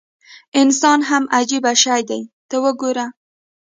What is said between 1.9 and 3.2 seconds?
دی ته وګوره.